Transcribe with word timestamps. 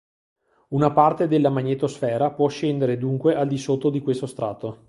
Una 0.69 0.89
parte 0.91 1.27
della 1.27 1.51
magnetosfera 1.51 2.31
può 2.31 2.47
scendere 2.47 2.97
dunque 2.97 3.35
al 3.35 3.47
di 3.47 3.59
sotto 3.59 3.91
di 3.91 4.01
questo 4.01 4.25
strato. 4.25 4.79